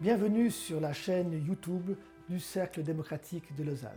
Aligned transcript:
Bienvenue 0.00 0.50
sur 0.50 0.80
la 0.80 0.92
chaîne 0.92 1.32
YouTube 1.46 1.92
du 2.28 2.40
Cercle 2.40 2.82
démocratique 2.82 3.54
de 3.54 3.62
Lausanne. 3.62 3.92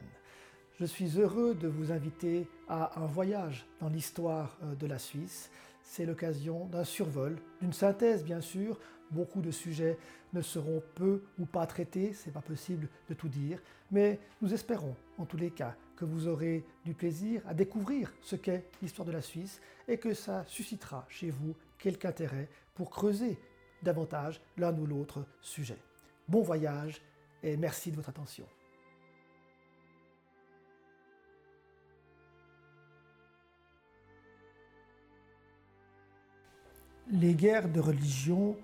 Je 0.80 0.86
suis 0.86 1.20
heureux 1.20 1.56
de 1.56 1.68
vous 1.68 1.92
inviter 1.92 2.48
à 2.70 3.02
un 3.02 3.08
voyage 3.08 3.66
dans 3.80 3.90
l'histoire 3.90 4.60
euh, 4.62 4.76
de 4.76 4.86
la 4.86 5.00
Suisse. 5.00 5.50
C'est 5.82 6.06
l'occasion 6.06 6.66
d'un 6.68 6.84
survol, 6.84 7.38
d'une 7.62 7.74
synthèse 7.74 8.24
bien 8.24 8.42
sûr. 8.42 8.80
Beaucoup 9.10 9.42
de 9.42 9.50
sujets 9.50 9.98
ne 10.34 10.42
seront 10.42 10.84
peu 10.94 11.24
ou 11.40 11.48
pas 11.48 11.66
traités, 11.66 12.14
c'est 12.14 12.32
pas 12.32 12.42
possible 12.42 12.90
de 13.10 13.16
tout 13.16 13.30
dire, 13.30 13.60
mais 13.90 14.20
nous 14.44 14.54
espérons 14.54 14.96
en 15.18 15.26
tous 15.26 15.38
les 15.38 15.50
cas 15.50 15.76
que 15.96 16.06
vous 16.06 16.28
aurez 16.28 16.64
du 16.86 16.94
plaisir 16.94 17.42
à 17.48 17.56
découvrir 17.56 18.14
ce 18.22 18.36
qu'est 18.36 18.66
l'histoire 18.84 19.08
de 19.08 19.14
la 19.14 19.24
Suisse 19.24 19.60
et 19.88 19.98
que 19.98 20.14
ça 20.14 20.46
suscitera 20.46 21.08
chez 21.10 21.32
vous 21.32 21.56
quelque 21.80 22.06
intérêt 22.06 22.50
pour 22.76 22.92
creuser 22.92 23.40
davantage 23.84 24.42
l'un 24.58 24.78
ou 24.78 24.86
l'autre 24.86 25.26
sujet. 25.42 25.78
Bon 26.28 26.42
voyage 26.42 27.02
et 27.44 27.58
merci 27.58 27.92
de 27.92 27.96
votre 27.96 28.10
attention. 28.10 28.46
Les 37.10 37.36
guerres 37.36 37.70
de 37.70 37.80
religion 37.80 38.58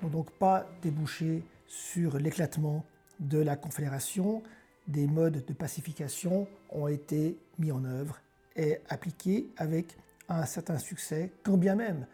n'ont 0.00 0.08
donc 0.08 0.30
pas 0.30 0.66
débouché 0.80 1.42
sur 1.66 2.16
l'éclatement 2.18 2.84
de 3.18 3.38
la 3.38 3.56
Confédération. 3.56 4.42
Des 4.88 5.06
modes 5.06 5.44
de 5.44 5.52
pacification 5.52 6.48
ont 6.70 6.88
été 6.88 7.38
mis 7.58 7.70
en 7.70 7.84
œuvre 7.84 8.18
et 8.56 8.78
appliqués 8.88 9.50
avec 9.58 9.98
un 10.30 10.46
certain 10.46 10.78
succès, 10.78 11.30
quand 11.42 11.58
bien 11.58 11.74
même 11.74 12.06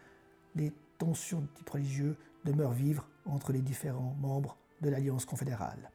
les 0.56 0.72
tensions 0.98 1.40
de 1.40 1.46
type 1.54 1.70
religieux 1.70 2.16
demeurent 2.46 2.72
vivre 2.72 3.06
entre 3.26 3.52
les 3.52 3.60
différents 3.60 4.16
membres 4.20 4.56
de 4.80 4.88
l'Alliance 4.88 5.24
confédérale. 5.24 5.90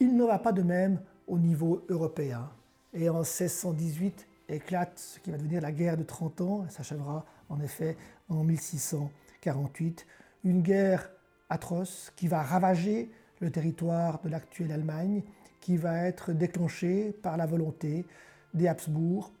Il 0.00 0.16
ne 0.16 0.24
va 0.24 0.38
pas 0.38 0.52
de 0.52 0.62
même 0.62 1.00
au 1.26 1.38
niveau 1.38 1.84
européen, 1.88 2.50
et 2.92 3.08
en 3.08 3.20
1618 3.20 4.28
éclate 4.48 4.98
ce 4.98 5.18
qui 5.20 5.30
va 5.30 5.38
devenir 5.38 5.60
la 5.60 5.72
guerre 5.72 5.96
de 5.96 6.02
30 6.02 6.40
ans, 6.42 6.62
elle 6.64 6.70
s'achèvera 6.70 7.24
en 7.48 7.60
effet 7.60 7.96
en 8.28 8.44
1648, 8.44 10.06
une 10.44 10.62
guerre 10.62 11.10
atroce 11.48 12.12
qui 12.16 12.28
va 12.28 12.42
ravager 12.42 13.10
le 13.40 13.50
territoire 13.50 14.20
de 14.22 14.28
l'actuelle 14.28 14.72
Allemagne, 14.72 15.22
qui 15.60 15.76
va 15.76 16.06
être 16.06 16.32
déclenchée 16.32 17.12
par 17.22 17.36
la 17.36 17.46
volonté 17.46 18.04
des 18.52 18.68
Habsbourg, 18.68 19.32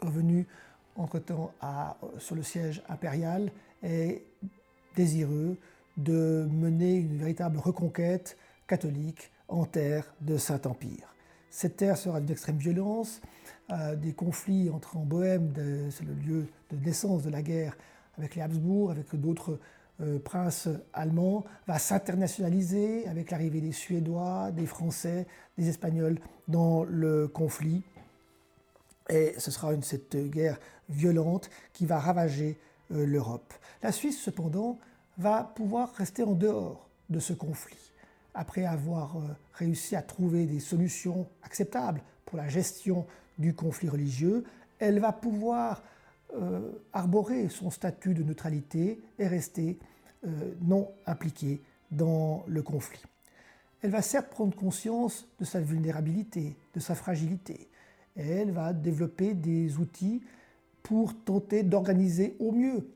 revenus 0.00 0.46
entre-temps 0.96 1.52
sur 2.18 2.34
le 2.34 2.42
siège 2.42 2.82
impérial 2.88 3.50
et 3.82 4.24
désireux 4.94 5.56
de 5.96 6.48
mener 6.50 6.94
une 6.94 7.16
véritable 7.16 7.58
reconquête 7.58 8.36
catholique 8.66 9.30
en 9.48 9.64
terre 9.64 10.14
de 10.20 10.36
Saint-Empire. 10.36 11.14
Cette 11.50 11.76
terre 11.76 11.96
sera 11.96 12.20
d'une 12.20 12.30
extrême 12.30 12.56
violence, 12.56 13.20
euh, 13.70 13.94
des 13.94 14.12
conflits 14.12 14.70
entre 14.70 14.96
en 14.96 15.04
Bohème, 15.04 15.52
c'est 15.90 16.04
le 16.04 16.14
lieu 16.14 16.46
de 16.70 16.76
naissance 16.84 17.22
de 17.22 17.30
la 17.30 17.42
guerre 17.42 17.76
avec 18.18 18.34
les 18.34 18.42
Habsbourg, 18.42 18.90
avec 18.90 19.14
d'autres 19.14 19.60
euh, 20.00 20.18
princes 20.18 20.68
allemands, 20.92 21.44
va 21.68 21.78
s'internationaliser 21.78 23.06
avec 23.06 23.30
l'arrivée 23.30 23.60
des 23.60 23.72
Suédois, 23.72 24.50
des 24.50 24.66
Français, 24.66 25.26
des 25.56 25.68
Espagnols 25.68 26.18
dans 26.48 26.82
le 26.82 27.28
conflit. 27.28 27.82
Et 29.08 29.34
ce 29.38 29.50
sera 29.50 29.72
une, 29.74 29.82
cette 29.82 30.16
guerre 30.30 30.58
violente 30.88 31.50
qui 31.72 31.86
va 31.86 31.98
ravager 31.98 32.58
l'Europe. 32.90 33.52
La 33.82 33.92
Suisse, 33.92 34.20
cependant, 34.20 34.78
va 35.18 35.52
pouvoir 35.54 35.92
rester 35.94 36.22
en 36.22 36.34
dehors 36.34 36.88
de 37.10 37.20
ce 37.20 37.32
conflit. 37.32 37.92
Après 38.34 38.64
avoir 38.64 39.16
euh, 39.16 39.20
réussi 39.52 39.94
à 39.94 40.02
trouver 40.02 40.46
des 40.46 40.60
solutions 40.60 41.28
acceptables 41.42 42.02
pour 42.24 42.36
la 42.36 42.48
gestion 42.48 43.06
du 43.38 43.54
conflit 43.54 43.88
religieux, 43.88 44.44
elle 44.78 44.98
va 44.98 45.12
pouvoir 45.12 45.82
euh, 46.34 46.72
arborer 46.92 47.48
son 47.48 47.70
statut 47.70 48.14
de 48.14 48.24
neutralité 48.24 49.00
et 49.18 49.26
rester 49.28 49.78
euh, 50.26 50.54
non 50.62 50.90
impliquée 51.06 51.62
dans 51.90 52.44
le 52.48 52.62
conflit. 52.62 53.02
Elle 53.82 53.90
va 53.90 54.02
certes 54.02 54.30
prendre 54.30 54.56
conscience 54.56 55.28
de 55.38 55.44
sa 55.44 55.60
vulnérabilité, 55.60 56.56
de 56.74 56.80
sa 56.80 56.94
fragilité, 56.94 57.68
et 58.16 58.26
elle 58.26 58.50
va 58.50 58.72
développer 58.72 59.34
des 59.34 59.76
outils 59.76 60.22
pour 60.84 61.14
tenter 61.24 61.64
d'organiser 61.64 62.36
au 62.38 62.52
mieux 62.52 62.86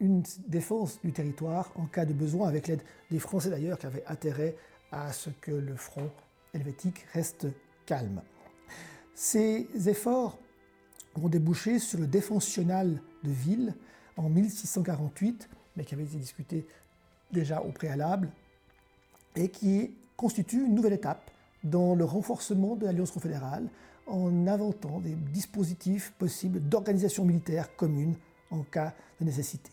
une 0.00 0.22
défense 0.46 1.00
du 1.02 1.12
territoire 1.12 1.72
en 1.74 1.86
cas 1.86 2.06
de 2.06 2.12
besoin, 2.12 2.48
avec 2.48 2.68
l'aide 2.68 2.82
des 3.10 3.18
Français 3.18 3.50
d'ailleurs, 3.50 3.78
qui 3.78 3.86
avaient 3.86 4.06
intérêt 4.06 4.56
à 4.92 5.12
ce 5.12 5.30
que 5.40 5.50
le 5.50 5.74
front 5.74 6.10
helvétique 6.54 7.04
reste 7.12 7.48
calme. 7.84 8.22
Ces 9.14 9.66
efforts 9.88 10.38
vont 11.16 11.28
déboucher 11.28 11.78
sur 11.78 11.98
le 11.98 12.06
défensionnal 12.06 13.00
de 13.24 13.30
Ville 13.30 13.74
en 14.16 14.28
1648, 14.28 15.48
mais 15.76 15.84
qui 15.84 15.94
avait 15.94 16.04
été 16.04 16.18
discuté 16.18 16.66
déjà 17.32 17.60
au 17.60 17.72
préalable, 17.72 18.30
et 19.34 19.48
qui 19.48 19.94
constitue 20.16 20.64
une 20.64 20.74
nouvelle 20.74 20.92
étape 20.92 21.30
dans 21.64 21.94
le 21.94 22.04
renforcement 22.04 22.76
de 22.76 22.84
l'Alliance 22.84 23.10
confédérale 23.10 23.68
en 24.06 24.46
inventant 24.46 25.00
des 25.00 25.14
dispositifs 25.14 26.12
possibles 26.18 26.60
d'organisation 26.60 27.24
militaire 27.24 27.74
commune 27.76 28.14
en 28.50 28.62
cas 28.62 28.94
de 29.20 29.26
nécessité. 29.26 29.70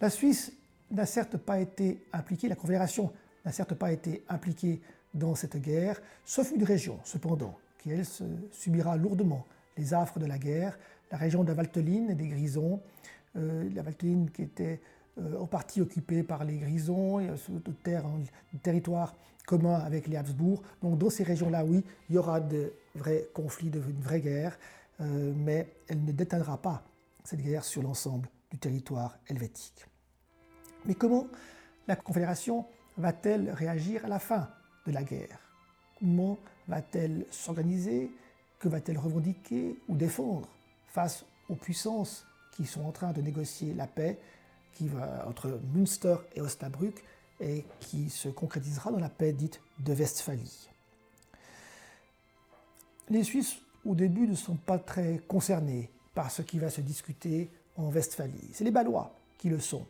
La 0.00 0.10
Suisse 0.10 0.52
n'a 0.90 1.06
certes 1.06 1.36
pas 1.36 1.60
été 1.60 2.04
impliquée, 2.12 2.48
la 2.48 2.56
Confédération 2.56 3.12
n'a 3.44 3.52
certes 3.52 3.74
pas 3.74 3.92
été 3.92 4.24
impliquée 4.28 4.80
dans 5.14 5.34
cette 5.34 5.56
guerre, 5.56 6.00
sauf 6.24 6.52
une 6.52 6.64
région, 6.64 6.98
cependant, 7.04 7.56
qui, 7.78 7.90
elle, 7.90 8.04
subira 8.50 8.96
lourdement 8.96 9.46
les 9.76 9.94
affres 9.94 10.18
de 10.18 10.26
la 10.26 10.38
guerre, 10.38 10.78
la 11.10 11.18
région 11.18 11.42
de 11.42 11.48
la 11.48 11.54
Valteline 11.54 12.10
et 12.10 12.14
des 12.14 12.28
Grisons, 12.28 12.80
euh, 13.36 13.68
la 13.74 13.82
Valteline 13.82 14.30
qui 14.30 14.42
était 14.42 14.80
euh, 15.18 15.38
en 15.38 15.46
partie 15.46 15.80
occupée 15.80 16.22
par 16.22 16.44
les 16.44 16.58
Grisons, 16.58 17.20
et, 17.20 17.36
sur 17.36 17.54
de 17.54 17.72
terre, 17.82 18.04
territoire 18.62 19.14
commun 19.46 19.74
avec 19.74 20.06
les 20.06 20.16
Habsbourg. 20.16 20.62
Donc 20.82 20.98
dans 20.98 21.10
ces 21.10 21.24
régions-là, 21.24 21.64
oui, 21.64 21.84
il 22.08 22.14
y 22.14 22.18
aura 22.18 22.40
de 22.40 22.72
vrais 22.94 23.28
conflits, 23.34 23.70
de, 23.70 23.78
une 23.80 24.00
vraie 24.00 24.20
guerre, 24.20 24.58
euh, 25.00 25.32
mais 25.36 25.68
elle 25.88 26.04
ne 26.04 26.12
déteindra 26.12 26.58
pas 26.58 26.82
cette 27.24 27.42
guerre 27.42 27.64
sur 27.64 27.82
l'ensemble 27.82 28.28
du 28.50 28.58
territoire 28.58 29.16
helvétique. 29.28 29.86
Mais 30.84 30.94
comment 30.94 31.26
la 31.86 31.96
Confédération 31.96 32.66
va-t-elle 32.98 33.50
réagir 33.50 34.04
à 34.04 34.08
la 34.08 34.18
fin 34.18 34.48
de 34.86 34.92
la 34.92 35.02
guerre? 35.02 35.38
Comment 35.98 36.38
va-t-elle 36.68 37.26
s'organiser? 37.30 38.10
Que 38.58 38.68
va-t-elle 38.68 38.98
revendiquer 38.98 39.78
ou 39.88 39.96
défendre 39.96 40.48
face 40.86 41.24
aux 41.48 41.54
puissances 41.54 42.26
qui 42.52 42.66
sont 42.66 42.84
en 42.84 42.92
train 42.92 43.12
de 43.12 43.20
négocier 43.20 43.74
la 43.74 43.86
paix 43.86 44.18
qui 44.72 44.88
va 44.88 45.26
entre 45.28 45.60
Münster 45.74 46.16
et 46.34 46.40
Osnabrück? 46.40 47.02
Et 47.42 47.64
qui 47.80 48.08
se 48.08 48.28
concrétisera 48.28 48.90
dans 48.90 48.98
la 48.98 49.08
paix 49.08 49.32
dite 49.32 49.60
de 49.80 49.92
Westphalie. 49.92 50.68
Les 53.08 53.24
Suisses, 53.24 53.56
au 53.84 53.94
début, 53.94 54.26
ne 54.26 54.34
sont 54.34 54.56
pas 54.56 54.78
très 54.78 55.20
concernés 55.28 55.90
par 56.14 56.30
ce 56.30 56.42
qui 56.42 56.58
va 56.58 56.70
se 56.70 56.80
discuter 56.80 57.50
en 57.76 57.90
Westphalie. 57.90 58.50
C'est 58.52 58.64
les 58.64 58.70
Balois 58.70 59.14
qui 59.38 59.48
le 59.48 59.58
sont 59.58 59.84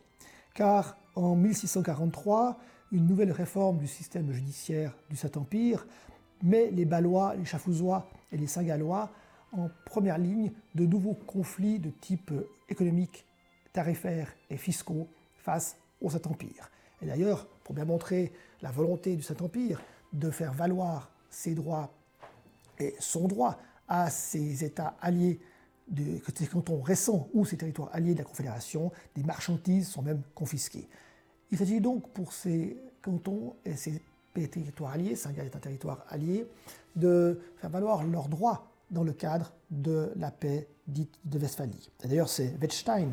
car 0.53 0.97
en 1.15 1.35
1643, 1.35 2.57
une 2.91 3.07
nouvelle 3.07 3.31
réforme 3.31 3.77
du 3.77 3.87
système 3.87 4.31
judiciaire 4.31 4.93
du 5.09 5.15
Saint-Empire 5.15 5.85
met 6.43 6.69
les 6.71 6.85
Balois, 6.85 7.35
les 7.35 7.45
Chafouzois 7.45 8.09
et 8.31 8.37
les 8.37 8.47
Saint-Gallois 8.47 9.09
en 9.51 9.69
première 9.85 10.17
ligne 10.17 10.51
de 10.75 10.85
nouveaux 10.85 11.13
conflits 11.13 11.79
de 11.79 11.89
type 11.89 12.31
économique, 12.69 13.25
tarifaire 13.71 14.33
et 14.49 14.57
fiscaux 14.57 15.07
face 15.37 15.77
au 16.01 16.09
Saint-Empire. 16.09 16.69
Et 17.03 17.05
d'ailleurs, 17.05 17.45
pour 17.63 17.75
bien 17.75 17.85
montrer 17.85 18.31
la 18.61 18.71
volonté 18.71 19.15
du 19.15 19.21
Saint-Empire 19.21 19.81
de 20.13 20.31
faire 20.31 20.53
valoir 20.53 21.11
ses 21.29 21.53
droits 21.53 21.93
et 22.79 22.95
son 22.99 23.27
droit 23.27 23.59
à 23.87 24.09
ses 24.09 24.63
États 24.63 24.95
alliés 25.01 25.39
de, 25.89 26.21
ces 26.33 26.47
cantons 26.47 26.81
récents 26.81 27.27
ou 27.33 27.45
ces 27.45 27.57
territoires 27.57 27.89
alliés 27.91 28.13
de 28.13 28.19
la 28.19 28.23
Confédération, 28.23 28.91
des 29.15 29.23
marchandises 29.23 29.89
sont 29.89 30.01
même 30.01 30.21
confisquées. 30.33 30.87
Il 31.51 31.57
s'agit 31.57 31.81
donc 31.81 32.09
pour 32.11 32.31
ces 32.31 32.77
cantons 33.01 33.55
et 33.65 33.75
ces 33.75 34.01
territoires 34.33 34.93
alliés, 34.93 35.15
Saint-Gall 35.15 35.47
est 35.47 35.55
un 35.55 35.59
territoire 35.59 36.05
allié, 36.07 36.47
de 36.95 37.41
faire 37.57 37.69
valoir 37.69 38.03
leurs 38.03 38.29
droits 38.29 38.71
dans 38.91 39.03
le 39.03 39.11
cadre 39.11 39.53
de 39.69 40.11
la 40.15 40.31
paix 40.31 40.67
dite 40.87 41.19
de 41.25 41.37
Westphalie. 41.37 41.91
D'ailleurs, 42.01 42.29
c'est 42.29 42.55
Wettstein 42.61 43.09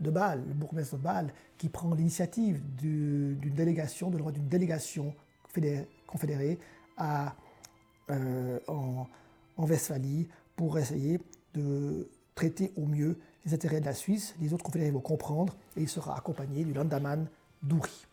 de 0.00 0.10
Bâle, 0.10 0.42
le 0.46 0.54
bourgmestre 0.54 0.96
de 0.96 1.02
Bâle, 1.02 1.32
qui 1.58 1.68
prend 1.68 1.94
l'initiative 1.94 2.62
d'une 2.76 3.38
délégation, 3.54 4.10
de 4.10 4.18
d'une 4.30 4.48
délégation 4.48 5.14
confédérée 6.06 6.58
à, 6.96 7.34
euh, 8.10 8.58
en, 8.68 9.06
Westphalie 9.56 10.28
pour 10.56 10.78
essayer 10.78 11.20
de 11.54 12.08
traiter 12.34 12.72
au 12.76 12.86
mieux 12.86 13.18
les 13.44 13.54
intérêts 13.54 13.80
de 13.80 13.86
la 13.86 13.94
Suisse. 13.94 14.34
Les 14.40 14.52
autres 14.52 14.64
confédérés 14.64 14.90
vont 14.90 15.00
comprendre 15.00 15.56
et 15.76 15.82
il 15.82 15.88
sera 15.88 16.16
accompagné 16.16 16.64
du 16.64 16.72
Landaman 16.72 17.28
d'Uri. 17.62 18.06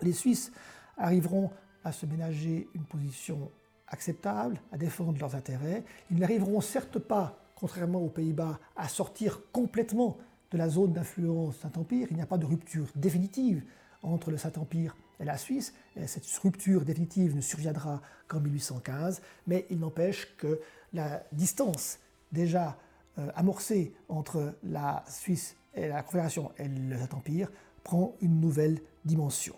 Les 0.00 0.12
Suisses 0.12 0.52
arriveront 0.96 1.50
à 1.82 1.90
se 1.90 2.06
ménager 2.06 2.68
une 2.74 2.84
position 2.84 3.50
acceptable, 3.88 4.60
à 4.70 4.78
défendre 4.78 5.18
leurs 5.18 5.34
intérêts. 5.34 5.84
Ils 6.10 6.18
n'arriveront 6.18 6.60
certes 6.60 6.98
pas, 6.98 7.36
contrairement 7.56 8.00
aux 8.00 8.10
Pays-Bas, 8.10 8.58
à 8.76 8.88
sortir 8.88 9.40
complètement 9.50 10.18
de 10.50 10.58
la 10.58 10.68
zone 10.68 10.92
d'influence 10.92 11.58
Saint-Empire. 11.58 12.08
Il 12.10 12.16
n'y 12.16 12.22
a 12.22 12.26
pas 12.26 12.38
de 12.38 12.46
rupture 12.46 12.86
définitive 12.94 13.62
entre 14.02 14.30
le 14.30 14.38
Saint-Empire 14.38 14.96
et 15.20 15.24
la 15.24 15.36
Suisse. 15.36 15.74
Et 15.96 16.06
cette 16.06 16.26
rupture 16.42 16.84
définitive 16.84 17.34
ne 17.34 17.40
surviendra 17.40 18.00
qu'en 18.26 18.40
1815, 18.40 19.20
mais 19.46 19.66
il 19.70 19.78
n'empêche 19.78 20.36
que 20.36 20.60
la 20.92 21.22
distance 21.32 21.98
déjà 22.32 22.78
euh, 23.18 23.30
amorcée 23.34 23.94
entre 24.08 24.54
la 24.62 25.04
Suisse 25.08 25.56
et 25.74 25.88
la 25.88 26.02
Confédération 26.02 26.52
et 26.58 26.68
le 26.68 26.96
Saint-Empire 26.96 27.50
prend 27.84 28.14
une 28.20 28.40
nouvelle 28.40 28.80
dimension. 29.04 29.54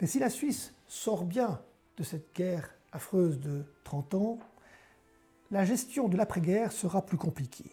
Mais 0.00 0.06
si 0.06 0.18
la 0.18 0.30
Suisse 0.30 0.72
sort 0.88 1.24
bien 1.24 1.60
de 1.96 2.02
cette 2.02 2.34
guerre 2.34 2.74
affreuse 2.92 3.38
de 3.38 3.64
30 3.84 4.14
ans, 4.14 4.38
la 5.50 5.64
gestion 5.64 6.08
de 6.08 6.16
l'après-guerre 6.16 6.72
sera 6.72 7.04
plus 7.04 7.18
compliquée. 7.18 7.70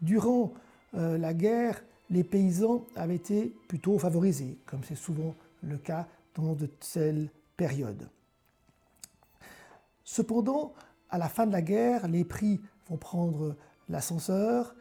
Durant 0.00 0.52
euh, 0.96 1.18
la 1.18 1.34
guerre, 1.34 1.82
les 2.10 2.24
paysans 2.24 2.86
avaient 2.94 3.16
été 3.16 3.54
plutôt 3.68 3.98
favorisés, 3.98 4.58
comme 4.66 4.82
c'est 4.84 4.96
souvent 4.96 5.34
le 5.62 5.76
cas 5.76 6.06
dans 6.34 6.54
de 6.54 6.66
telles 6.66 7.30
périodes. 7.56 8.08
Cependant, 10.04 10.72
à 11.10 11.18
la 11.18 11.28
fin 11.28 11.46
de 11.46 11.52
la 11.52 11.62
guerre, 11.62 12.06
les 12.08 12.24
prix 12.24 12.60
vont 12.88 12.96
prendre 12.96 13.56
l'ascenseur. 13.88 14.74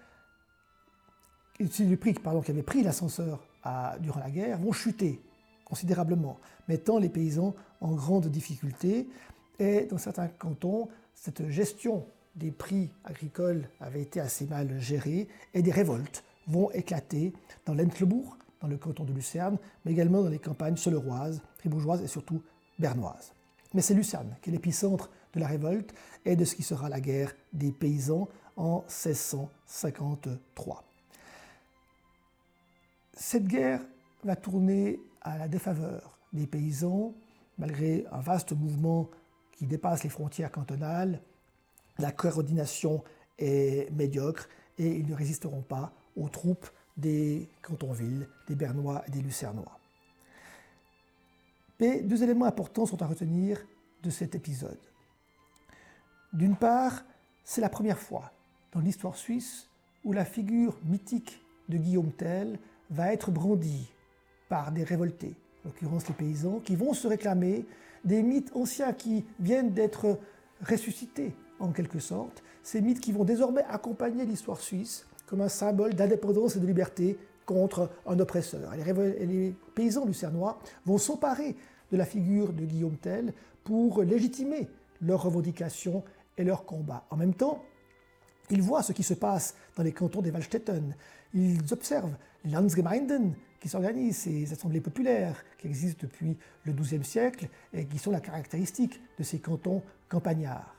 Les 1.59 1.97
prix 1.97 2.13
qui 2.13 2.51
avaient 2.51 2.63
pris 2.63 2.83
l'ascenseur 2.83 3.43
durant 3.99 4.19
la 4.19 4.29
guerre 4.29 4.59
vont 4.59 4.71
chuter 4.71 5.21
considérablement, 5.63 6.37
mettant 6.67 6.99
les 6.99 7.09
paysans 7.09 7.55
en 7.81 7.93
grande 7.93 8.27
difficulté. 8.27 9.09
Et 9.57 9.85
dans 9.85 9.97
certains 9.97 10.27
cantons, 10.27 10.89
cette 11.13 11.49
gestion 11.49 12.05
des 12.35 12.51
prix 12.51 12.89
agricoles 13.03 13.69
avait 13.79 14.01
été 14.01 14.19
assez 14.19 14.45
mal 14.45 14.79
gérée 14.79 15.27
et 15.53 15.61
des 15.61 15.71
révoltes 15.71 16.23
vont 16.47 16.69
éclater 16.71 17.33
dans 17.65 17.73
l'Entlebourg, 17.73 18.37
dans 18.61 18.67
le 18.67 18.77
canton 18.77 19.03
de 19.03 19.13
Lucerne, 19.13 19.57
mais 19.83 19.91
également 19.91 20.21
dans 20.21 20.29
les 20.29 20.39
campagnes 20.39 20.77
seleroises, 20.77 21.41
fribourgeoises 21.57 22.01
et 22.01 22.07
surtout 22.07 22.41
bernoises. 22.77 23.33
Mais 23.73 23.81
c'est 23.81 23.93
Lucerne 23.93 24.35
qui 24.41 24.49
est 24.49 24.53
l'épicentre 24.53 25.09
de 25.33 25.39
la 25.39 25.47
révolte 25.47 25.93
et 26.23 26.35
de 26.35 26.45
ce 26.45 26.55
qui 26.55 26.63
sera 26.63 26.89
la 26.89 27.01
guerre 27.01 27.33
des 27.53 27.71
paysans 27.71 28.29
en 28.55 28.81
1653. 28.81 30.83
Cette 33.13 33.47
guerre 33.47 33.81
va 34.23 34.35
tourner 34.35 34.99
à 35.21 35.37
la 35.37 35.47
défaveur 35.47 36.17
des 36.33 36.47
paysans, 36.47 37.13
malgré 37.57 38.05
un 38.11 38.19
vaste 38.19 38.53
mouvement 38.53 39.09
qui 39.53 39.65
dépasse 39.65 40.03
les 40.03 40.09
frontières 40.09 40.51
cantonales. 40.51 41.21
La 41.99 42.11
coordination 42.11 43.03
est 43.37 43.91
médiocre 43.91 44.49
et 44.77 44.95
ils 44.97 45.07
ne 45.07 45.15
résisteront 45.15 45.61
pas 45.61 45.93
aux 46.15 46.29
troupes 46.29 46.67
des 46.97 47.49
cantonvilles, 47.61 48.27
des 48.47 48.55
Bernois 48.55 49.03
et 49.07 49.11
des 49.11 49.21
Lucernois. 49.21 49.79
Mais 51.79 52.01
deux 52.01 52.23
éléments 52.23 52.45
importants 52.45 52.85
sont 52.85 53.01
à 53.01 53.07
retenir 53.07 53.65
de 54.03 54.09
cet 54.09 54.35
épisode. 54.35 54.79
D'une 56.31 56.55
part, 56.55 57.03
c'est 57.43 57.61
la 57.61 57.69
première 57.69 57.99
fois 57.99 58.31
dans 58.71 58.79
l'histoire 58.79 59.15
suisse 59.15 59.69
où 60.03 60.13
la 60.13 60.25
figure 60.25 60.77
mythique 60.85 61.41
de 61.69 61.77
Guillaume 61.77 62.11
Tell 62.11 62.59
va 62.89 63.11
être 63.11 63.31
brandie 63.31 63.91
par 64.47 64.71
des 64.71 64.83
révoltés, 64.83 65.35
en 65.63 65.69
l'occurrence 65.69 66.07
les 66.07 66.13
paysans, 66.13 66.59
qui 66.59 66.75
vont 66.75 66.93
se 66.93 67.07
réclamer 67.07 67.65
des 68.03 68.21
mythes 68.21 68.51
anciens 68.55 68.93
qui 68.93 69.25
viennent 69.39 69.73
d'être 69.73 70.19
ressuscités 70.61 71.33
en 71.59 71.71
quelque 71.71 71.99
sorte, 71.99 72.43
ces 72.63 72.81
mythes 72.81 72.99
qui 72.99 73.11
vont 73.11 73.23
désormais 73.23 73.63
accompagner 73.69 74.25
l'histoire 74.25 74.59
suisse 74.59 75.05
comme 75.25 75.41
un 75.41 75.49
symbole 75.49 75.93
d'indépendance 75.93 76.55
et 76.55 76.59
de 76.59 76.67
liberté 76.67 77.17
contre 77.45 77.89
un 78.05 78.19
oppresseur. 78.19 78.73
Les, 78.75 79.53
paysans 79.73 80.05
lucernois 80.05 80.59
vont 80.85 80.97
s'emparer 80.97 81.55
de 81.91 81.97
la 81.97 82.05
figure 82.05 82.53
de 82.53 82.65
Guillaume 82.65 82.97
Tell 82.97 83.33
pour 83.63 84.03
légitimer 84.03 84.67
leurs 85.01 85.21
revendications 85.23 86.03
et 86.37 86.43
leurs 86.43 86.65
combats. 86.65 87.05
En 87.09 87.17
même 87.17 87.33
temps, 87.33 87.63
ils 88.49 88.61
voient 88.61 88.83
ce 88.83 88.93
qui 88.93 89.03
se 89.03 89.13
passe 89.13 89.55
dans 89.75 89.83
les 89.83 89.91
cantons 89.91 90.21
des 90.21 90.31
Waldstätten. 90.31 90.95
Ils 91.33 91.73
observent 91.73 92.15
les 92.43 92.51
Landsgemeinden 92.51 93.33
qui 93.59 93.69
s'organisent, 93.69 94.17
ces 94.17 94.51
assemblées 94.51 94.81
populaires 94.81 95.43
qui 95.57 95.67
existent 95.67 96.01
depuis 96.03 96.37
le 96.65 96.73
XIIe 96.73 97.03
siècle 97.03 97.49
et 97.73 97.85
qui 97.85 97.97
sont 97.97 98.11
la 98.11 98.19
caractéristique 98.19 99.01
de 99.17 99.23
ces 99.23 99.39
cantons 99.39 99.81
campagnards. 100.07 100.74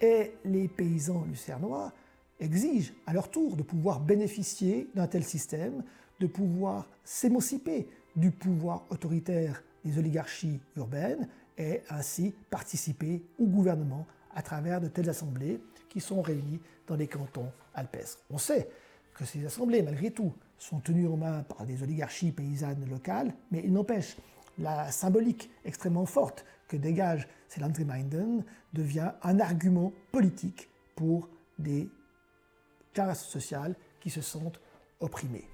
Et 0.00 0.32
les 0.44 0.68
paysans 0.68 1.24
lucernois 1.24 1.92
exigent 2.38 2.92
à 3.06 3.12
leur 3.12 3.30
tour 3.30 3.56
de 3.56 3.62
pouvoir 3.62 4.00
bénéficier 4.00 4.88
d'un 4.94 5.06
tel 5.06 5.24
système, 5.24 5.84
de 6.20 6.26
pouvoir 6.26 6.88
s'émanciper 7.04 7.86
du 8.16 8.30
pouvoir 8.30 8.86
autoritaire 8.90 9.62
des 9.84 9.98
oligarchies 9.98 10.60
urbaines 10.76 11.28
et 11.58 11.82
ainsi 11.90 12.34
participer 12.50 13.22
au 13.38 13.46
gouvernement 13.46 14.06
à 14.34 14.42
travers 14.42 14.80
de 14.80 14.88
telles 14.88 15.10
assemblées 15.10 15.60
qui 15.88 16.00
sont 16.00 16.22
réunies 16.22 16.60
dans 16.86 16.96
les 16.96 17.06
cantons 17.06 17.50
alpestres. 17.74 18.22
On 18.30 18.38
sait 18.38 18.68
que 19.14 19.24
ces 19.24 19.44
assemblées, 19.44 19.82
malgré 19.82 20.10
tout, 20.10 20.32
sont 20.58 20.80
tenues 20.80 21.08
en 21.08 21.16
main 21.16 21.42
par 21.42 21.66
des 21.66 21.82
oligarchies 21.82 22.32
paysannes 22.32 22.88
locales, 22.88 23.34
mais 23.50 23.62
il 23.64 23.72
n'empêche, 23.72 24.16
la 24.60 24.92
symbolique 24.92 25.50
extrêmement 25.64 26.06
forte 26.06 26.44
que 26.68 26.76
dégage 26.76 27.26
ces 27.48 27.60
Landgemeinden 27.60 28.44
devient 28.72 29.12
un 29.22 29.40
argument 29.40 29.92
politique 30.12 30.68
pour 30.94 31.28
des 31.58 31.88
classes 32.94 33.26
sociales 33.26 33.74
qui 34.00 34.10
se 34.10 34.20
sentent 34.20 34.60
opprimées. 35.00 35.48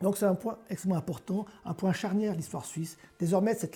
Donc 0.00 0.16
c'est 0.16 0.26
un 0.26 0.34
point 0.34 0.58
extrêmement 0.68 0.98
important, 0.98 1.46
un 1.64 1.74
point 1.74 1.92
charnière 1.92 2.32
de 2.32 2.36
l'histoire 2.36 2.64
suisse. 2.64 2.98
Désormais, 3.18 3.54
ces 3.54 3.70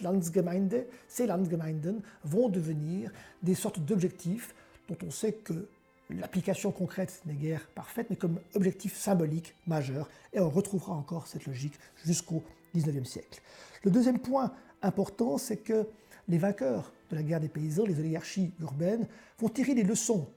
Landsgemeinden 1.27 2.03
vont 2.25 2.49
devenir 2.49 3.11
des 3.43 3.55
sortes 3.55 3.81
d'objectifs 3.81 4.55
dont 4.89 4.99
on 5.07 5.11
sait 5.11 5.33
que 5.33 5.69
l'application 6.11 6.71
concrète 6.71 7.23
n'est 7.27 7.35
guère 7.35 7.67
parfaite, 7.75 8.09
mais 8.11 8.17
comme 8.17 8.41
objectif 8.55 8.97
symbolique 8.97 9.55
majeur, 9.67 10.09
et 10.33 10.41
on 10.41 10.49
retrouvera 10.49 10.93
encore 10.93 11.27
cette 11.27 11.47
logique 11.47 11.79
jusqu'au 12.05 12.43
XIXe 12.75 13.09
siècle. 13.09 13.41
Le 13.85 13.91
deuxième 13.91 14.19
point 14.19 14.53
important, 14.82 15.38
c'est 15.38 15.59
que 15.59 15.87
les 16.29 16.39
vainqueurs 16.39 16.93
de 17.10 17.17
la 17.17 17.22
guerre 17.22 17.41
des 17.41 17.48
paysans, 17.48 17.84
les 17.84 17.98
oligarchies 17.98 18.53
urbaines, 18.60 19.06
vont 19.39 19.48
tirer 19.48 19.75
les 19.75 19.82
leçons 19.82 20.29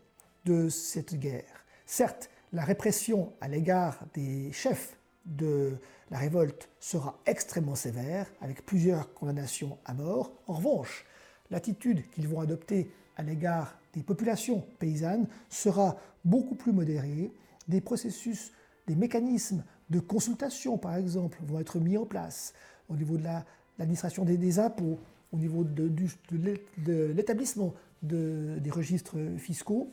de 0.45 0.69
cette 0.69 1.15
guerre. 1.19 1.65
Certes, 1.85 2.29
la 2.53 2.63
répression 2.63 3.33
à 3.41 3.47
l'égard 3.47 3.99
des 4.13 4.51
chefs 4.51 4.97
de 5.25 5.73
la 6.09 6.17
révolte 6.17 6.69
sera 6.79 7.19
extrêmement 7.25 7.75
sévère, 7.75 8.27
avec 8.41 8.65
plusieurs 8.65 9.13
condamnations 9.13 9.77
à 9.85 9.93
mort. 9.93 10.33
En 10.47 10.53
revanche, 10.53 11.05
l'attitude 11.49 12.09
qu'ils 12.09 12.27
vont 12.27 12.41
adopter 12.41 12.91
à 13.15 13.23
l'égard 13.23 13.77
des 13.93 14.03
populations 14.03 14.65
paysannes 14.79 15.27
sera 15.49 15.97
beaucoup 16.25 16.55
plus 16.55 16.71
modérée. 16.71 17.31
Des 17.67 17.81
processus, 17.81 18.51
des 18.87 18.95
mécanismes 18.95 19.63
de 19.91 19.99
consultation, 19.99 20.77
par 20.77 20.95
exemple, 20.95 21.37
vont 21.43 21.59
être 21.59 21.79
mis 21.79 21.97
en 21.97 22.05
place 22.05 22.53
au 22.89 22.95
niveau 22.95 23.17
de 23.17 23.23
l'administration 23.77 24.25
des, 24.25 24.59
impôts, 24.59 24.97
au 25.31 25.37
niveau 25.37 25.63
de, 25.63 25.91
l'établissement 27.13 27.73
des 28.01 28.71
registres 28.71 29.17
fiscaux. 29.37 29.91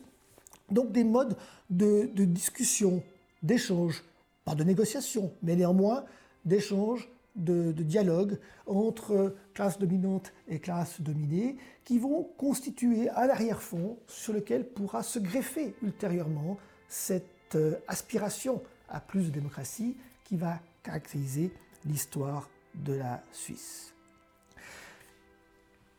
Donc 0.70 0.92
des 0.92 1.04
modes 1.04 1.36
de, 1.68 2.08
de 2.14 2.24
discussion, 2.24 3.02
d'échange, 3.42 4.04
pas 4.44 4.54
de 4.54 4.64
négociation, 4.64 5.32
mais 5.42 5.56
néanmoins 5.56 6.04
d'échange 6.44 7.08
de, 7.38 7.72
dialogue 7.72 8.38
entre 8.66 9.34
classes 9.54 9.78
dominantes 9.78 10.32
et 10.48 10.58
classes 10.58 11.00
dominées 11.00 11.56
qui 11.84 11.98
vont 11.98 12.28
constituer 12.36 13.08
un 13.10 13.28
arrière-fond 13.28 13.98
sur 14.06 14.32
lequel 14.32 14.64
pourra 14.64 15.02
se 15.02 15.18
greffer 15.18 15.74
ultérieurement 15.82 16.58
cette 16.88 17.54
euh, 17.54 17.76
aspiration 17.86 18.60
à 18.88 19.00
plus 19.00 19.26
de 19.26 19.30
démocratie 19.30 19.96
qui 20.24 20.36
va 20.36 20.60
caractériser 20.82 21.52
l'histoire 21.84 22.48
de 22.74 22.94
la 22.94 23.22
Suisse. 23.32 23.94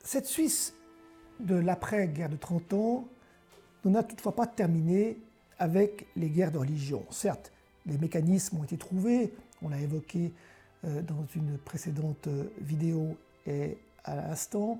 Cette 0.04 0.26
Suisse 0.26 0.74
de 1.40 1.56
l'après-guerre 1.56 2.30
de 2.30 2.38
30 2.38 2.74
ans 2.74 3.08
n'a 3.86 4.04
toutefois 4.04 4.36
pas 4.36 4.48
terminé 4.48 5.18
avec 5.58 6.08
les 6.16 6.30
guerres 6.30 6.52
de 6.52 6.58
religion. 6.58 7.06
Certes, 7.10 7.52
les 7.86 7.98
mécanismes 7.98 8.58
ont 8.58 8.64
été 8.64 8.78
trouvés, 8.78 9.34
on 9.62 9.70
l'a 9.70 9.80
évoqué 9.80 10.34
euh, 10.86 11.02
dans 11.02 11.26
une 11.36 11.58
précédente 11.58 12.28
euh, 12.28 12.46
vidéo 12.62 13.18
et 13.46 13.78
à 14.04 14.16
l'instant, 14.16 14.80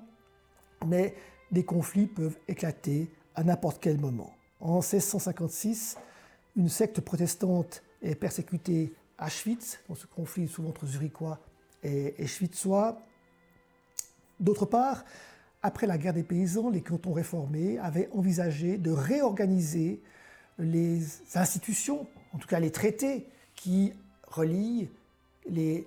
mais 0.86 1.14
des 1.50 1.64
conflits 1.64 2.06
peuvent 2.06 2.38
éclater 2.48 3.10
à 3.34 3.44
n'importe 3.44 3.78
quel 3.80 3.98
moment. 3.98 4.32
En 4.60 4.76
1656, 4.76 5.96
une 6.56 6.68
secte 6.68 7.00
protestante 7.00 7.82
est 8.02 8.14
persécutée 8.14 8.92
à 9.18 9.28
Schwyz, 9.28 9.78
dans 9.88 9.94
ce 9.94 10.06
conflit 10.06 10.48
souvent 10.48 10.70
entre 10.70 10.86
Zurichois 10.86 11.38
et, 11.82 12.26
Schwyzois, 12.26 13.00
D'autre 14.38 14.64
part, 14.64 15.04
après 15.62 15.86
la 15.86 15.98
guerre 15.98 16.14
des 16.14 16.22
paysans, 16.22 16.70
les 16.70 16.80
cantons 16.80 17.12
réformés 17.12 17.78
avaient 17.78 18.08
envisagé 18.12 18.78
de 18.78 18.90
réorganiser 18.90 20.00
les 20.58 21.02
institutions, 21.34 22.06
en 22.32 22.38
tout 22.38 22.48
cas 22.48 22.58
les 22.58 22.70
traités 22.70 23.26
qui 23.54 23.92
relient 24.26 24.88
les, 25.50 25.86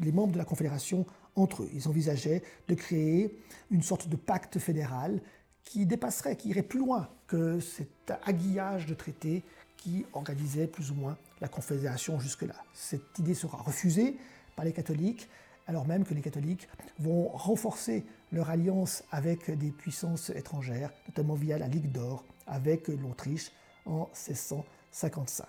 les 0.00 0.12
membres 0.12 0.32
de 0.32 0.38
la 0.38 0.44
Confédération 0.44 1.06
entre 1.36 1.62
eux. 1.62 1.70
Ils 1.72 1.86
envisageaient 1.86 2.42
de 2.66 2.74
créer 2.74 3.38
une 3.70 3.82
sorte 3.82 4.08
de 4.08 4.16
pacte 4.16 4.58
fédéral 4.58 5.20
qui 5.62 5.86
dépasserait, 5.86 6.36
qui 6.36 6.48
irait 6.48 6.62
plus 6.62 6.80
loin 6.80 7.08
que 7.28 7.60
cet 7.60 8.12
aguillage 8.24 8.86
de 8.86 8.94
traités 8.94 9.44
qui 9.78 10.04
organisait 10.12 10.66
plus 10.66 10.90
ou 10.90 10.94
moins 10.94 11.16
la 11.40 11.48
Confédération 11.48 12.20
jusque-là. 12.20 12.56
Cette 12.74 13.18
idée 13.18 13.34
sera 13.34 13.58
refusée 13.58 14.16
par 14.56 14.64
les 14.64 14.72
catholiques, 14.72 15.28
alors 15.66 15.86
même 15.86 16.04
que 16.04 16.14
les 16.14 16.20
catholiques 16.20 16.68
vont 16.98 17.28
renforcer 17.28 18.04
leur 18.32 18.50
alliance 18.50 19.04
avec 19.10 19.50
des 19.50 19.70
puissances 19.70 20.30
étrangères, 20.30 20.90
notamment 21.06 21.34
via 21.34 21.58
la 21.58 21.68
Ligue 21.68 21.90
d'Or 21.90 22.24
avec 22.46 22.88
l'Autriche 22.88 23.52
en 23.86 24.08
1655. 24.28 25.46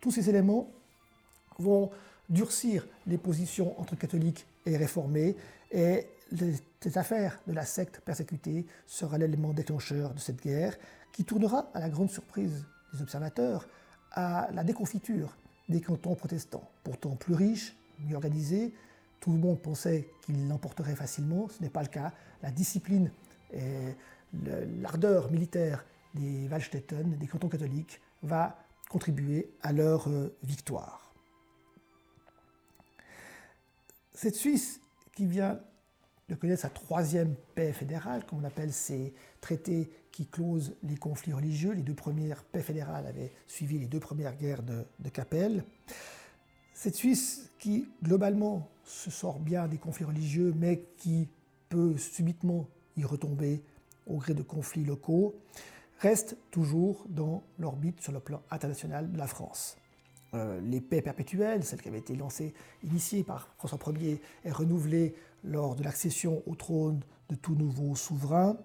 Tous 0.00 0.10
ces 0.10 0.28
éléments 0.28 0.68
vont 1.58 1.90
durcir 2.28 2.86
les 3.06 3.18
positions 3.18 3.78
entre 3.80 3.96
catholiques 3.96 4.46
et 4.66 4.76
réformés, 4.76 5.36
et 5.70 6.06
cette 6.80 6.96
affaire 6.96 7.40
de 7.46 7.52
la 7.52 7.64
secte 7.64 8.00
persécutée 8.00 8.66
sera 8.86 9.16
l'élément 9.16 9.52
déclencheur 9.52 10.12
de 10.12 10.18
cette 10.18 10.42
guerre, 10.42 10.76
qui 11.12 11.24
tournera, 11.24 11.70
à 11.72 11.80
la 11.80 11.88
grande 11.88 12.10
surprise 12.10 12.64
des 12.92 13.02
observateurs, 13.02 13.68
à 14.12 14.48
la 14.52 14.64
déconfiture 14.64 15.36
des 15.68 15.80
cantons 15.80 16.14
protestants, 16.14 16.68
pourtant 16.84 17.16
plus 17.16 17.34
riches, 17.34 17.76
mieux 18.00 18.14
organisés. 18.14 18.74
Tout 19.20 19.32
le 19.32 19.38
monde 19.38 19.60
pensait 19.60 20.08
qu'ils 20.24 20.48
l'emporteraient 20.48 20.94
facilement, 20.94 21.48
ce 21.48 21.62
n'est 21.62 21.70
pas 21.70 21.82
le 21.82 21.88
cas. 21.88 22.12
La 22.42 22.50
discipline 22.50 23.10
et 23.52 23.94
l'ardeur 24.80 25.30
militaire 25.30 25.84
des 26.14 26.48
Wallstätten, 26.48 27.16
des 27.16 27.26
cantons 27.26 27.48
catholiques, 27.48 28.00
va 28.22 28.56
contribuer 28.88 29.50
à 29.62 29.72
leur 29.72 30.08
euh, 30.08 30.34
victoire. 30.42 31.12
Cette 34.14 34.36
Suisse 34.36 34.80
qui 35.14 35.26
vient 35.26 35.60
de 36.28 36.34
connaître 36.34 36.62
sa 36.62 36.70
troisième 36.70 37.34
paix 37.54 37.72
fédérale, 37.72 38.24
comme 38.24 38.40
on 38.40 38.44
appelle 38.44 38.72
ces 38.72 39.12
traités 39.40 39.90
qui 40.16 40.24
closent 40.24 40.74
les 40.82 40.96
conflits 40.96 41.34
religieux. 41.34 41.72
Les 41.72 41.82
deux 41.82 41.94
premières 41.94 42.42
paix 42.42 42.62
fédérales 42.62 43.06
avaient 43.06 43.34
suivi 43.46 43.78
les 43.78 43.86
deux 43.86 44.00
premières 44.00 44.34
guerres 44.34 44.62
de, 44.62 44.86
de 44.98 45.08
Capelle. 45.10 45.62
Cette 46.72 46.94
Suisse 46.94 47.50
qui, 47.58 47.90
globalement, 48.02 48.66
se 48.82 49.10
sort 49.10 49.38
bien 49.38 49.68
des 49.68 49.76
conflits 49.76 50.06
religieux, 50.06 50.54
mais 50.56 50.86
qui 50.96 51.28
peut 51.68 51.98
subitement 51.98 52.66
y 52.96 53.04
retomber 53.04 53.62
au 54.06 54.16
gré 54.16 54.32
de 54.32 54.42
conflits 54.42 54.84
locaux, 54.84 55.34
reste 55.98 56.38
toujours 56.50 57.04
dans 57.10 57.42
l'orbite 57.58 58.00
sur 58.00 58.12
le 58.12 58.20
plan 58.20 58.40
international 58.50 59.12
de 59.12 59.18
la 59.18 59.26
France. 59.26 59.76
Euh, 60.32 60.58
les 60.62 60.80
paix 60.80 61.02
perpétuelles, 61.02 61.62
celle 61.62 61.82
qui 61.82 61.88
avait 61.88 61.98
été 61.98 62.16
lancée, 62.16 62.54
initiée 62.82 63.22
par 63.22 63.48
François 63.58 63.78
Ier, 64.00 64.22
est 64.46 64.50
renouvelée 64.50 65.14
lors 65.44 65.76
de 65.76 65.82
l'accession 65.82 66.42
au 66.46 66.54
trône 66.54 67.00
de 67.28 67.34
tout 67.34 67.54
nouveau 67.54 67.94
souverain. 67.94 68.56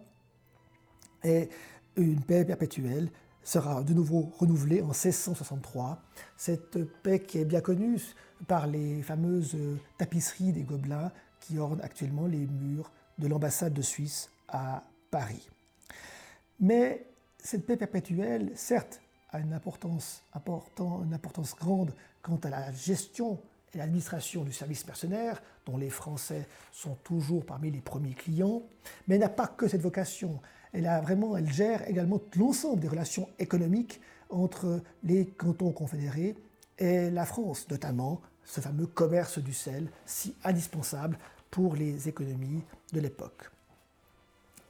Et 1.24 1.50
une 1.96 2.22
paix 2.22 2.46
perpétuelle 2.46 3.10
sera 3.44 3.84
de 3.84 3.94
nouveau 3.94 4.32
renouvelée 4.38 4.82
en 4.82 4.88
1663. 4.88 6.01
Cette 6.38 6.84
paix 7.01 7.20
qui 7.20 7.40
est 7.40 7.46
bien 7.46 7.62
connue 7.62 8.00
par 8.48 8.68
les 8.68 9.01
fameuses 9.01 9.58
tapisseries 9.98 10.51
des 10.51 10.63
Gobelins 10.63 11.12
qui 11.40 11.58
ornent 11.58 11.82
actuellement 11.82 12.28
les 12.28 12.48
murs 12.48 12.92
de 13.18 13.28
l'ambassade 13.28 13.74
de 13.74 13.82
Suisse 13.82 14.30
à 14.48 14.84
Paris. 15.10 15.50
Mais 16.60 17.08
cette 17.40 17.66
paix 17.66 17.78
perpétuelle, 17.78 18.51
certes, 18.56 19.01
a 19.32 19.40
une 19.40 19.54
importance, 19.54 20.24
important, 20.34 21.04
une 21.04 21.13
importance 21.13 21.56
grande 21.56 21.94
quant 22.22 22.40
à 22.44 22.50
la 22.50 22.72
gestion 22.72 23.40
l'administration 23.75 24.44
du 24.44 24.51
service 24.51 24.86
mercenaire, 24.86 25.42
dont 25.66 25.78
les 25.78 25.90
Français 25.90 26.48
sont 26.72 26.96
toujours 27.04 27.46
parmi 27.46 27.72
les 27.72 27.82
premiers 27.82 28.13
clients, 28.13 28.63
mais 29.08 29.18
n'a 29.18 29.30
pas 29.30 29.48
que 29.48 29.68
cette 29.68 29.82
vocation. 29.82 30.40
Elle, 30.74 30.86
elle 30.86 31.51
gère 31.51 31.88
également 31.90 32.20
l'ensemble 32.36 32.80
des 32.80 32.88
relations 32.88 33.30
économiques 33.40 34.01
entre 34.30 34.82
les 35.04 35.25
cantons 35.25 35.72
confédérés 35.72 36.36
et 36.78 37.10
la 37.10 37.25
France, 37.25 37.68
notamment 37.70 38.22
ce 38.46 38.62
fameux 38.62 38.88
commerce 38.88 39.40
du 39.40 39.54
sel, 39.54 39.90
si 40.06 40.36
indispensable 40.44 41.18
pour 41.50 41.75
les 41.75 42.08
économies 42.08 42.63
de 42.94 43.00
l'époque. 43.00 43.51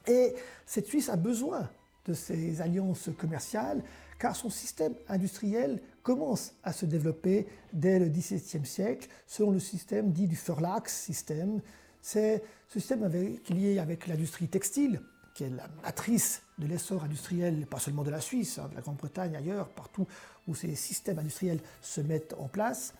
Et 0.06 0.34
cette 0.66 0.86
Suisse 0.86 1.08
a 1.08 1.16
besoin 1.16 1.68
de 2.06 2.14
ces 2.14 2.60
alliances 2.60 3.10
commerciales 3.18 3.82
car 4.22 4.36
son 4.36 4.50
système 4.50 4.94
industriel 5.08 5.80
commence 6.04 6.54
à 6.62 6.72
se 6.72 6.86
développer 6.86 7.44
dès 7.72 7.98
le 7.98 8.08
XVIIe 8.08 8.64
siècle, 8.64 9.08
selon 9.26 9.50
le 9.50 9.58
système 9.58 10.12
dit 10.12 10.28
du 10.28 10.36
Verlags 10.36 10.86
système. 10.86 11.60
C'est 12.00 12.40
ce 12.68 12.78
système 12.78 13.10
qui 13.42 13.52
est 13.52 13.56
lié 13.56 13.78
avec 13.80 14.06
l'industrie 14.06 14.46
textile, 14.46 15.00
qui 15.34 15.42
est 15.42 15.50
la 15.50 15.66
matrice 15.82 16.42
de 16.58 16.68
l'essor 16.68 17.02
industriel, 17.02 17.66
pas 17.66 17.80
seulement 17.80 18.04
de 18.04 18.10
la 18.10 18.20
Suisse, 18.20 18.60
hein, 18.60 18.68
de 18.70 18.76
la 18.76 18.80
Grande-Bretagne, 18.80 19.34
ailleurs, 19.34 19.68
partout 19.70 20.06
où 20.46 20.54
ces 20.54 20.76
systèmes 20.76 21.18
industriels 21.18 21.60
se 21.80 22.00
mettent 22.00 22.36
en 22.38 22.46
place, 22.46 22.94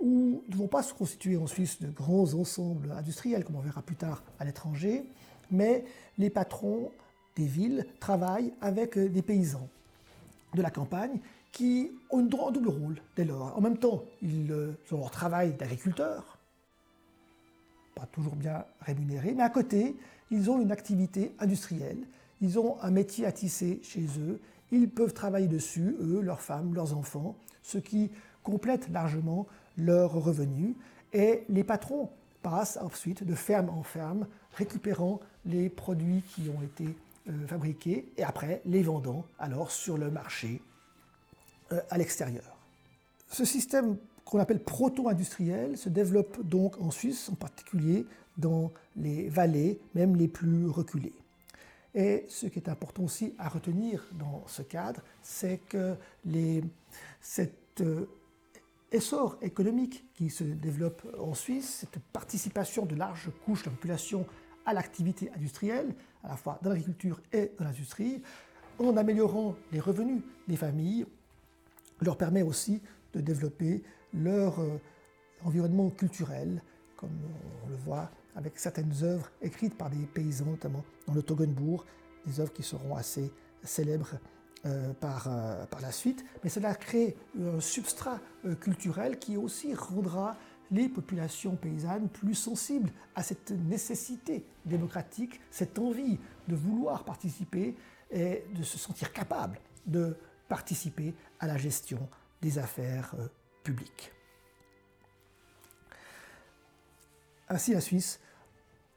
où 0.00 0.42
ne 0.48 0.56
vont 0.56 0.68
pas 0.68 0.82
se 0.82 0.94
constituer 0.94 1.36
en 1.36 1.46
Suisse 1.46 1.82
de 1.82 1.90
grands 1.90 2.32
ensembles 2.32 2.90
industriels, 2.92 3.44
comme 3.44 3.56
on 3.56 3.60
verra 3.60 3.82
plus 3.82 3.96
tard 3.96 4.22
à 4.38 4.46
l'étranger, 4.46 5.04
mais 5.50 5.84
les 6.16 6.30
patrons 6.30 6.90
des 7.36 7.46
villes 7.46 7.86
travaillent 8.00 8.52
avec 8.60 8.98
des 8.98 9.22
paysans 9.22 9.68
de 10.54 10.62
la 10.62 10.70
campagne 10.70 11.18
qui 11.52 11.92
ont 12.10 12.18
un 12.18 12.50
double 12.50 12.68
rôle 12.68 12.96
dès 13.16 13.24
lors. 13.24 13.56
En 13.56 13.60
même 13.60 13.78
temps, 13.78 14.04
ils 14.22 14.50
euh, 14.50 14.72
ont 14.90 14.98
leur 14.98 15.10
travail 15.10 15.52
d'agriculteur, 15.54 16.38
pas 17.94 18.06
toujours 18.06 18.34
bien 18.34 18.64
rémunéré, 18.80 19.34
mais 19.34 19.42
à 19.44 19.50
côté, 19.50 19.96
ils 20.30 20.50
ont 20.50 20.60
une 20.60 20.72
activité 20.72 21.32
industrielle, 21.38 21.98
ils 22.40 22.58
ont 22.58 22.76
un 22.82 22.90
métier 22.90 23.24
à 23.24 23.32
tisser 23.32 23.80
chez 23.84 24.04
eux, 24.18 24.40
ils 24.72 24.90
peuvent 24.90 25.14
travailler 25.14 25.46
dessus, 25.46 25.96
eux, 26.00 26.20
leurs 26.20 26.40
femmes, 26.40 26.74
leurs 26.74 26.96
enfants, 26.96 27.36
ce 27.62 27.78
qui 27.78 28.10
complète 28.42 28.88
largement 28.90 29.46
leurs 29.78 30.12
revenus. 30.12 30.74
Et 31.12 31.44
les 31.48 31.62
patrons 31.62 32.10
passent 32.42 32.78
ensuite 32.82 33.22
de 33.22 33.34
ferme 33.34 33.70
en 33.70 33.84
ferme, 33.84 34.26
récupérant 34.54 35.20
les 35.46 35.68
produits 35.68 36.22
qui 36.34 36.50
ont 36.50 36.62
été 36.62 36.96
euh, 37.28 37.46
fabriqués 37.46 38.12
et 38.16 38.24
après 38.24 38.60
les 38.64 38.82
vendant 38.82 39.24
alors 39.38 39.70
sur 39.70 39.96
le 39.96 40.10
marché 40.10 40.60
euh, 41.72 41.80
à 41.90 41.98
l'extérieur. 41.98 42.58
Ce 43.28 43.44
système 43.44 43.96
qu'on 44.24 44.38
appelle 44.38 44.62
proto-industriel 44.62 45.76
se 45.76 45.88
développe 45.88 46.42
donc 46.42 46.80
en 46.80 46.90
Suisse, 46.90 47.28
en 47.30 47.34
particulier 47.34 48.06
dans 48.36 48.72
les 48.96 49.28
vallées, 49.28 49.80
même 49.94 50.16
les 50.16 50.28
plus 50.28 50.66
reculées. 50.68 51.14
Et 51.94 52.24
ce 52.28 52.46
qui 52.46 52.58
est 52.58 52.68
important 52.68 53.04
aussi 53.04 53.34
à 53.38 53.48
retenir 53.48 54.04
dans 54.18 54.42
ce 54.46 54.62
cadre, 54.62 55.00
c'est 55.22 55.58
que 55.68 55.94
les, 56.24 56.64
cet 57.20 57.80
euh, 57.80 58.06
essor 58.90 59.38
économique 59.42 60.04
qui 60.14 60.28
se 60.28 60.44
développe 60.44 61.06
en 61.18 61.34
Suisse, 61.34 61.78
cette 61.80 62.02
participation 62.12 62.84
de 62.84 62.96
larges 62.96 63.30
couches 63.44 63.62
de 63.62 63.70
la 63.70 63.76
population 63.76 64.26
à 64.66 64.72
l'activité 64.72 65.30
industrielle, 65.36 65.94
à 66.24 66.28
la 66.28 66.36
fois 66.36 66.58
dans 66.62 66.70
l'agriculture 66.70 67.20
et 67.32 67.52
dans 67.58 67.64
l'industrie, 67.64 68.22
en 68.78 68.96
améliorant 68.96 69.54
les 69.72 69.80
revenus 69.80 70.22
des 70.48 70.56
familles, 70.56 71.06
leur 72.00 72.16
permet 72.16 72.42
aussi 72.42 72.82
de 73.12 73.20
développer 73.20 73.82
leur 74.12 74.60
euh, 74.60 74.80
environnement 75.44 75.90
culturel, 75.90 76.62
comme 76.96 77.10
on 77.64 77.68
le 77.68 77.76
voit 77.76 78.10
avec 78.36 78.58
certaines 78.58 78.92
œuvres 79.02 79.30
écrites 79.42 79.76
par 79.76 79.90
des 79.90 80.04
paysans, 80.06 80.46
notamment 80.46 80.84
dans 81.06 81.14
le 81.14 81.22
Toggenbourg, 81.22 81.84
des 82.26 82.40
œuvres 82.40 82.52
qui 82.52 82.62
seront 82.62 82.96
assez 82.96 83.30
célèbres 83.62 84.14
euh, 84.66 84.92
par, 84.94 85.26
euh, 85.28 85.66
par, 85.66 85.80
la 85.80 85.92
suite, 85.92 86.24
mais 86.42 86.50
cela 86.50 86.74
crée 86.74 87.16
un 87.40 87.60
substrat 87.60 88.18
culturel 88.60 89.18
qui 89.18 89.36
aussi 89.36 89.74
rendra 89.74 90.36
les 90.70 90.88
populations 90.88 91.56
paysannes 91.56 92.08
plus 92.08 92.34
sensibles 92.34 92.90
à 93.14 93.22
cette 93.22 93.50
nécessité 93.50 94.44
démocratique, 94.64 95.40
cette 95.50 95.78
envie 95.78 96.18
de 96.48 96.56
vouloir 96.56 97.04
participer 97.04 97.74
et 98.10 98.44
de 98.54 98.62
se 98.62 98.78
sentir 98.78 99.12
capable 99.12 99.58
de 99.86 100.16
participer 100.48 101.14
à 101.40 101.46
la 101.46 101.56
gestion 101.56 102.08
des 102.40 102.58
affaires 102.58 103.14
euh, 103.18 103.28
publiques. 103.62 104.12
Ainsi, 107.48 107.72
la 107.72 107.80
Suisse 107.80 108.20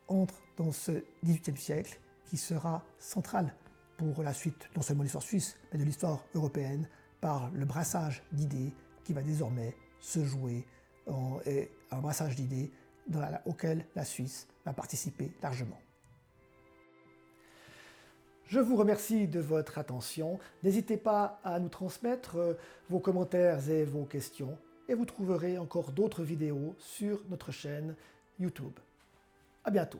entre 0.07 0.35
dans 0.57 0.71
ce 0.71 1.03
XVIIIe 1.23 1.57
siècle 1.57 1.99
qui 2.25 2.37
sera 2.37 2.83
central 2.99 3.53
pour 3.97 4.23
la 4.23 4.33
suite 4.33 4.69
non 4.75 4.81
seulement 4.81 5.01
de 5.01 5.05
l'histoire 5.05 5.23
suisse, 5.23 5.57
mais 5.71 5.79
de 5.79 5.83
l'histoire 5.83 6.23
européenne 6.35 6.87
par 7.19 7.49
le 7.51 7.65
brassage 7.65 8.23
d'idées 8.31 8.73
qui 9.03 9.13
va 9.13 9.21
désormais 9.21 9.75
se 9.99 10.23
jouer 10.23 10.65
et 11.45 11.71
un 11.91 11.99
brassage 11.99 12.35
d'idées 12.35 12.71
auquel 13.45 13.85
la 13.95 14.03
Suisse 14.03 14.47
va 14.65 14.73
participer 14.73 15.31
largement. 15.41 15.79
Je 18.47 18.59
vous 18.59 18.77
remercie 18.77 19.27
de 19.27 19.41
votre 19.41 19.77
attention. 19.77 20.39
N'hésitez 20.63 20.95
pas 20.95 21.39
à 21.43 21.59
nous 21.59 21.67
transmettre 21.67 22.37
euh, 22.37 22.53
vos 22.89 22.99
commentaires 22.99 23.69
et 23.69 23.83
vos 23.83 24.05
questions 24.05 24.57
et 24.87 24.93
vous 24.93 25.03
trouverez 25.03 25.57
encore 25.57 25.91
d'autres 25.91 26.23
vidéos 26.23 26.73
sur 26.79 27.21
notre 27.29 27.51
chaîne 27.51 27.93
YouTube. 28.39 28.79
À 29.65 29.71
bientôt. 29.71 29.99